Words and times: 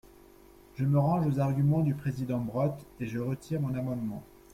Je 0.77 0.83
me 0.83 0.97
range 0.97 1.27
aux 1.27 1.39
arguments 1.39 1.81
du 1.81 1.93
président 1.93 2.39
Brottes, 2.39 2.87
et 2.99 3.05
je 3.05 3.19
retire 3.19 3.61
mon 3.61 3.75
amendement. 3.77 4.23